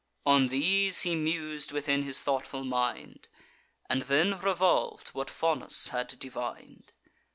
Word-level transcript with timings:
On 0.25 0.47
these 0.47 1.01
he 1.01 1.15
mus'd 1.15 1.71
within 1.71 2.01
his 2.01 2.23
thoughtful 2.23 2.63
mind, 2.63 3.27
And 3.87 4.01
then 4.01 4.31
revolv'd 4.39 5.09
what 5.09 5.29
Faunus 5.29 5.89
had 5.89 6.17
divin'd. 6.17 6.91